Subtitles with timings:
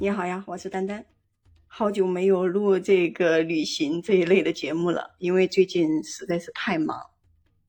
[0.00, 1.04] 你好呀，我是丹丹，
[1.66, 6.98] 好久没有录这个旅行这一类的节目了，因为最近实在是太忙。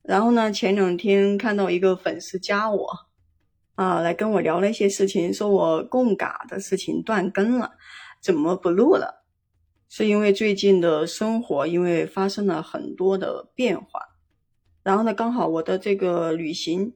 [0.01, 2.87] 然后呢，前两天看到一个粉丝加我，
[3.75, 7.73] 啊，来跟我聊了一些事情，说我供嘎的事情断更了，
[8.21, 9.25] 怎么不录了？
[9.89, 13.99] 是因为最近的生活因为发生了很多的变化，
[14.83, 16.93] 然后呢，刚好我的这个旅行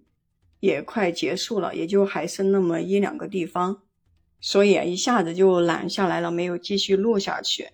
[0.61, 3.81] 也快结束了，也就还剩那么一两个地方。
[4.47, 7.69] 所以，一下子就懒下来了，没有继续录下去。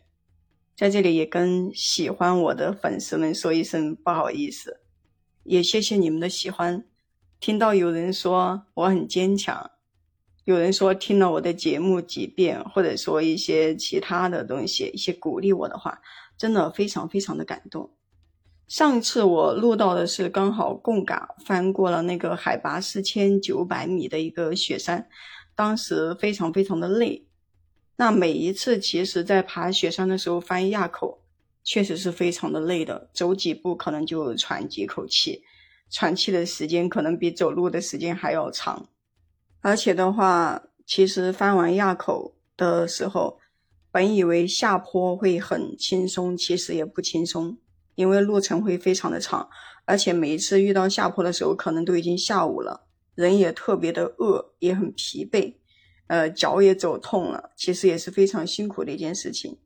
[0.74, 4.80] 在这里也跟喜欢我的粉丝们说一声不好意思，
[5.44, 6.86] 也谢谢你们的喜欢。
[7.42, 9.70] 听到有人说我很坚强，
[10.46, 16.00] 有人说听了我的节目几遍，或者说一些其他的东西，一些鼓励我的话，
[16.38, 17.92] 真的非常非常的感动。
[18.70, 25.10] 上次我录到的是刚好贡嘎翻过了那个海拔四千九百米的一个雪山。
[25.56, 27.26] 当时非常非常的累，
[27.98, 31.22] 那每一次其实，在爬雪山的时候翻垭口，
[31.64, 35.44] 确实是非常的累的，走几步可能就喘几口气，
[35.90, 38.88] 喘气的时间可能比走路的时间还要长。
[39.62, 43.40] 而且的话，其实翻完垭口的时候，
[43.92, 47.58] 本以为下坡会很轻松，其实也不轻松，
[47.94, 49.48] 因为路程会非常的长，
[49.86, 52.88] 而且每一次遇到下坡的时候，可能都已经下午了。
[53.22, 55.54] 人也特别的饿，也很疲惫，
[56.08, 59.58] 呃，脚也走痛了，其实也是非常辛苦的一件事情。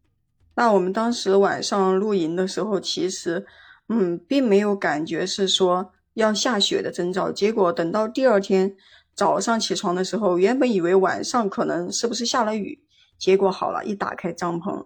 [0.55, 3.45] 那我们当时晚上露营的时候，其实，
[3.89, 7.31] 嗯，并没有感觉是说要下雪的征兆。
[7.31, 8.75] 结果等到第二天
[9.13, 12.83] 早上起床的时候，原本以为晚上可能是不是下了雨，
[13.17, 14.85] 结果好了，一打开帐篷，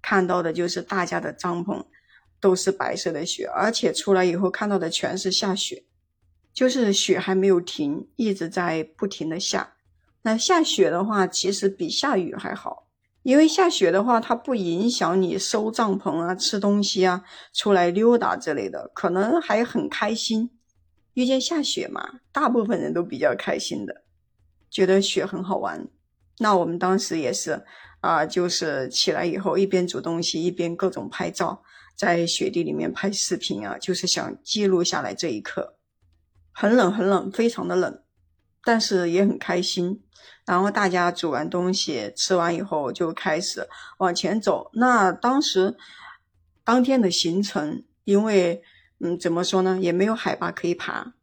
[0.00, 1.84] 看到的就是大家的帐篷
[2.40, 5.84] 都是白色的雪，而且出来以后看到的全是下雪。
[6.54, 9.74] 就是雪还没有停，一直在不停的下。
[10.22, 12.86] 那下雪的话，其实比下雨还好，
[13.24, 20.50] 因为下雪的话，它不影响你收帐篷啊、吃东西啊、出来溜达之类的，可能还很开心。
[21.14, 24.04] 遇见下雪嘛，大部分人都比较开心的，
[24.70, 25.86] 觉得雪很好玩。
[26.38, 27.64] 那我们当时也是
[28.00, 31.62] 啊，就是起来以后一边煮东西，一边各种拍照，
[31.94, 35.76] 在雪地里面拍视频啊，就是想记录下来这一刻。
[36.54, 38.00] 很冷，很冷，非常的冷，
[38.64, 40.00] 但是也很开心。
[40.46, 44.70] 然后大家煮完东西，吃完以后就开始往前走。
[44.74, 45.76] 那当时
[46.62, 48.62] 当天的行程，因为
[49.00, 51.14] 嗯，怎么说呢，也没有海拔可以爬，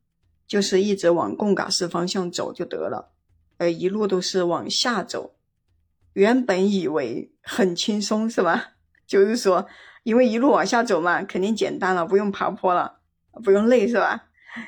[0.45, 3.11] 就是一直往贡嘎市方向走就得了。
[3.57, 5.35] 呃，一路都是往下走。
[6.13, 8.73] 原本以为很轻松，是吧？
[9.07, 9.67] 就是说，
[10.03, 12.99] 因为一路往下走嘛，肯定简单了，不用爬坡了，
[13.43, 14.25] 不用累，是吧？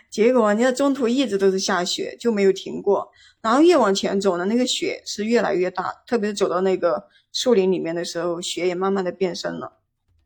[0.10, 3.12] 结果，你看中途一直都是下雪，就没有停过。
[3.42, 9.80] 然后越往前走呢，那个雪是越来越大，特别是走到那个树林里面的时候，雪也慢慢的变深了，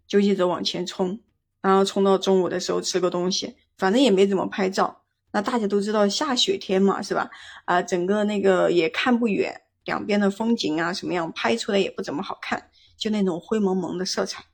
[0.07, 1.19] 就一直往前冲。
[1.62, 5.01] 然后冲到中午的时候吃个东西，反正也没怎么拍照。
[5.31, 7.29] 那大家都知道下雪天嘛，是吧？
[7.66, 14.46] 啊，整个那个也看不远，两边的风景啊什么样，拍出来也不怎么好看，就那种灰蒙蒙的色彩。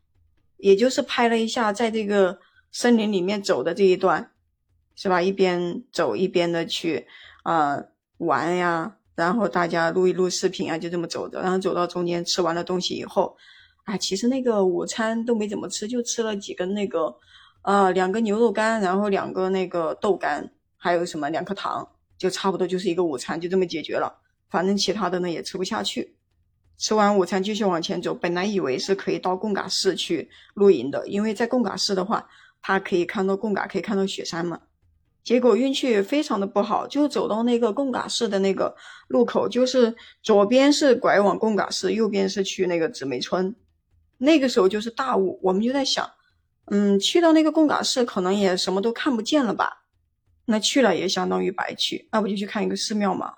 [0.57, 2.39] 也就是拍了一下，在这个
[2.71, 4.31] 森林里面走的这一段。
[4.95, 5.21] 是吧？
[5.21, 7.07] 一边走一边的去
[7.43, 7.83] 啊
[8.17, 11.41] 玩呀，然后大家录一录视频啊，就这么走的。
[11.41, 13.35] 然后走到中间吃完了东西以后，
[13.85, 17.15] 啊，其实那个午餐都没怎么吃，就吃了几根那个
[17.63, 21.87] 呃两个牛肉干，然后两个那个豆干，还有什么两颗糖，
[22.17, 24.21] 就差不多就是一个午餐，就这么解决了。
[24.49, 26.15] 反正其他的呢也吃不下去。
[26.77, 32.27] 吃完午餐继续往前走，本来以为是可以到贡嘎市去露营的，因为在贡嘎市的话，
[32.61, 34.59] 它可以看到贡嘎，可以看到雪山嘛。
[35.23, 38.75] 结果运气非常的不好，就走到那个贡嘎市的那个
[39.07, 43.55] 路口，就是左边是拐往贡嘎市，右边是去那个紫梅村。
[44.17, 46.09] 那个时候就是大雾，我们就在想，
[46.65, 49.83] 嗯，去到那个贡嘎市可能也什么都看不见了吧？
[50.45, 53.33] 那去了也相当于白去，那不就去看一个寺庙嘛？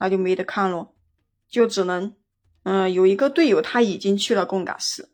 [0.00, 0.94] 那就没得看咯，
[1.48, 2.14] 就只能，
[2.64, 5.08] 嗯，有一个队友他已经去了贡嘎市，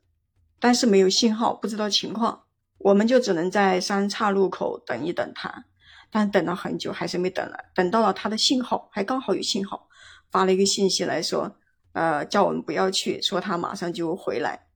[0.58, 2.44] 但是没有信号，不知道情况，
[2.78, 5.66] 我们就只能在三岔路口等一等他。
[6.14, 9.88] 但等了很久还是没等来，等到了他的信号，还刚好有信号，
[10.30, 11.56] 发了一个信息来说，
[11.90, 14.68] 呃，叫我们不要去，说他马上就回来。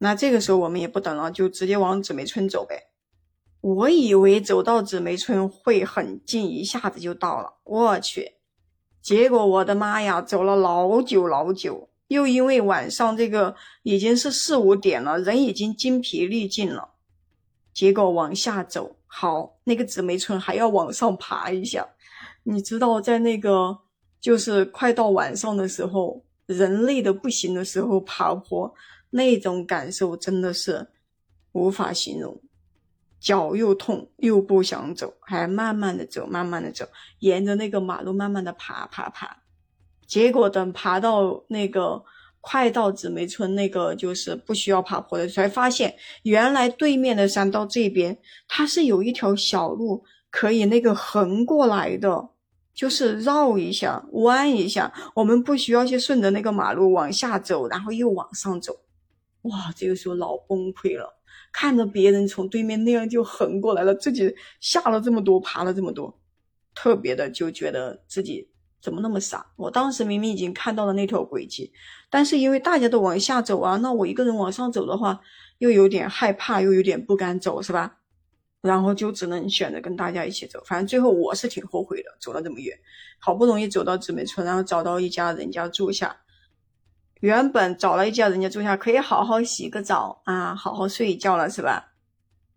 [0.00, 2.90] 那这个时候我们也不等了，就直接往紫梅村走呗。
[3.62, 7.54] 我以为走到紫梅村会很近，一下子就到了。
[7.64, 8.34] 我去，
[9.00, 16.90] 结果我的妈呀，走了老久老久，又因为晚上这个已经是四五点了，人已经精疲力尽了。
[17.72, 21.86] 结果往下走，好，那个紫梅村还要往上爬一下。
[22.44, 23.78] 你知道，在那个
[24.18, 28.74] 就是快到晚上的时候，人累的不行的时候爬坡，
[29.10, 30.88] 那种感受真的是
[31.52, 32.40] 无法形容。
[33.20, 36.88] 脚又痛又不想走，还慢慢的走，慢慢的走，
[37.18, 39.42] 沿着那个马路慢慢的爬爬爬。
[40.06, 42.02] 结果等爬到那个
[42.42, 45.94] 快到紫梅村那个就是不需要爬坡的，才发现
[46.24, 52.28] 原来对面的山到这边它是有一条小路可以那个横过来的，
[52.74, 58.74] 就是绕一下弯一下，我们不需要去顺着那个马路往下走，然后又往上走。
[59.42, 61.18] 哇，这个时候老崩溃了。
[61.52, 66.18] 看着别人从对面那样就横过来了，自己下了这么多，爬了这么多，
[66.74, 68.48] 特别的就觉得自己
[68.82, 69.46] 怎么那么傻。
[69.56, 71.72] 我当时明明已经看到了那条轨迹，
[72.10, 75.20] 但是因为大家都往下走啊，那我一个人往上走的话，
[75.58, 77.98] 又有点害怕，又有点不敢走，是吧？
[78.60, 80.62] 然后就只能选择跟大家一起走。
[80.66, 82.76] 反正最后我是挺后悔的，走了这么远，
[83.18, 86.16] 好不容易走到姊妹村，然后找到一家人家住下。
[87.20, 91.92] 原本找了一家人家住下，可以好好洗个澡啊，好好睡一觉了，是吧？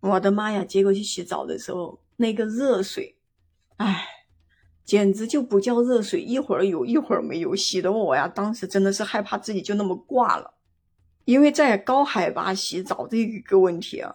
[0.00, 0.62] 我的妈呀！
[0.62, 3.16] 结果去洗澡的时候，那个热水，
[3.78, 4.06] 哎，
[4.86, 10.54] 简直就不叫热水，一会儿有一会儿没有，洗的我呀，当时真的是害怕自己就那么挂了。
[11.24, 14.14] 因为在高海拔洗澡这一个问题啊，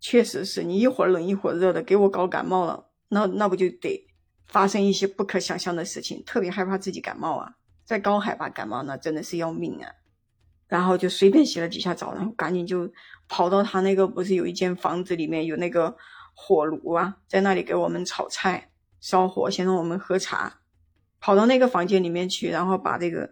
[0.00, 4.08] 确实是你一会儿冷一会儿热的，给我搞感冒了，那那不就得
[4.46, 7.54] 发生一些不可想象的事情，特别害怕自己感冒啊。
[7.84, 9.92] 在高海拔感冒那真的是要命啊！
[10.66, 12.90] 然后就随便洗了几下澡，然后赶紧就
[13.28, 15.96] 跑到他那个不是有一间房子里面有那个
[16.34, 18.70] 火炉啊，在那里给我们炒菜、
[19.00, 20.60] 烧火，先让我们喝茶。
[21.20, 23.30] 跑到那个房间里面去，然后把这个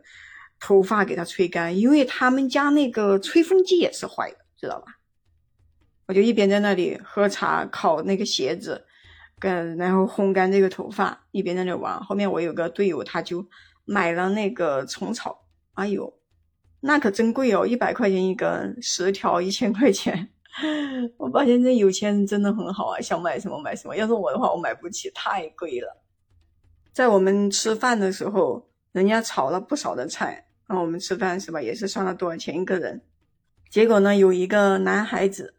[0.59, 4.99] 头发给它吹干，因为他们家那个吹风机也是坏的，知道吧？
[6.07, 8.87] 我就一边在那里喝茶、烤那个鞋子，
[9.39, 12.03] 跟然后烘干这个头发，一边在那玩。
[12.03, 13.47] 后面我有个队友，他就。
[13.89, 16.13] 买了那个虫草，哎呦，
[16.81, 20.29] 那可真贵哦，一百块钱一根，十条一千块钱。
[21.19, 23.97] 我发现这有钱人真的很好啊，想买什么买什么。
[23.97, 26.03] 要是我的话，我买不起，太贵了。
[26.93, 31.61] 在我们吃饭的时候，人家炒了不少的菜，让我们吃饭是吧？
[31.61, 33.03] 也是算了多少钱一个人。
[33.70, 35.55] 结果呢，有一个男孩子，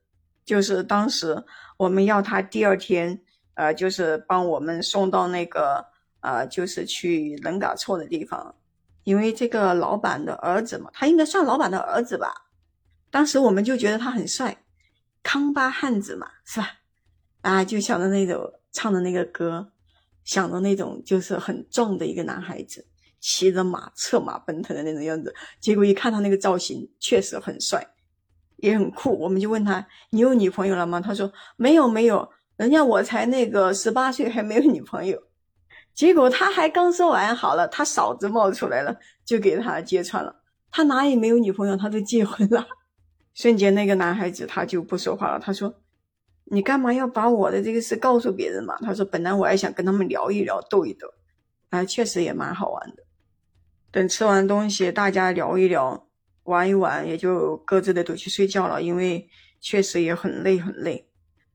[0.46, 1.44] 就是当时
[1.78, 3.22] 我们要他第二天，
[3.54, 5.86] 呃，就是帮我们送到那个。
[6.20, 8.54] 呃，就是去冷嘎错的地方，
[9.04, 12.34] 因为这个老板的儿子嘛，他应该算老板的儿子吧。
[13.12, 14.58] 当时我们就觉得他很帅，
[15.24, 16.70] 康巴汉子嘛，是吧？
[17.42, 19.72] 啊，就想着那种唱的那个歌，
[20.24, 22.86] 想着那种就是很壮的一个男孩子，
[23.20, 25.34] 骑着马策马奔腾的那种样子。
[25.60, 27.86] 结果一看他那个造型，确实很帅，
[28.58, 29.18] 也很酷。
[29.20, 35.22] 我们就问他：“你有女朋友了吗？”他说：“没有，没有，人家我才那个十八岁，还没有女朋友。”
[35.94, 40.36] 结果他还刚说完好了，他嫂子冒出来了，就给他揭穿了。
[40.70, 42.68] 他哪里没有女朋友，他都结婚了。
[43.38, 45.40] 瞬间，那个男孩子他就不说话了。
[45.40, 45.72] 他说
[46.50, 51.08] ：“你干嘛要把我的这个事告诉别人嘛？”他说：“本来我还想跟他们聊一聊，逗一逗，
[51.70, 53.04] 啊，确实也蛮好玩的。
[53.92, 56.10] 等吃完东西，大家聊一聊，
[56.46, 58.82] 玩一玩，也就各自的都去睡觉了。
[58.82, 59.30] 因为
[59.62, 61.08] 确实也很累，很累。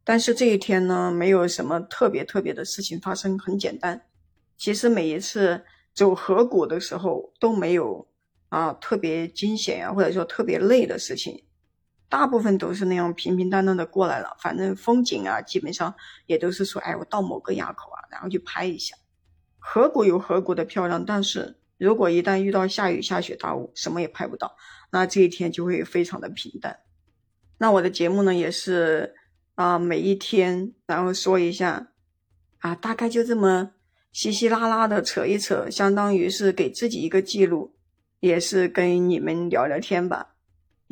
[0.05, 4.00] 但是这一天呢，没有什么特别特别的事情发生，很简单。”
[4.56, 8.06] 其实每一次走河谷的时候都没有
[8.51, 11.43] 啊特别惊险啊，或者说特别累的事情，
[12.13, 14.37] 大部分都是那样平平淡淡的过来了。
[14.39, 15.95] 反正风景啊，基本上
[16.27, 18.95] 也都是说，哎，我到某个垭口啊，然后去拍一下。
[19.59, 24.55] 河谷有河谷的漂亮，但是如果一旦遇到下雨下雪大雾，什么也拍不到，
[24.91, 26.81] 那这一天就会非常的平淡。
[27.57, 29.15] 那我的节目呢，也是
[29.55, 31.89] 啊每一天然后说一下
[32.59, 33.71] 啊，大概就这么。
[34.13, 37.75] 稀稀拉拉的扯一扯，相当于是给自己一个记录，
[38.21, 40.31] 也是跟你们聊聊天吧。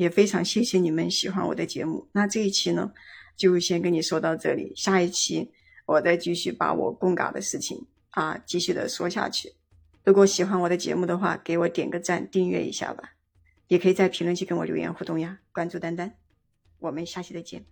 [0.01, 2.07] 也非常谢谢你们喜欢我的节目。
[2.13, 2.91] 那这一期呢，
[3.37, 5.51] 就先跟你说到这里，下一期
[5.85, 9.53] 我再继续把我供嘎的事情啊继续的说下去。
[10.03, 13.13] 如果喜欢我的节目的话，给我点个赞，订阅一下吧。
[13.67, 15.37] 也可以在评论区跟我留言互动呀。
[15.53, 16.13] 关注丹丹，
[16.79, 17.63] 我们下期再见。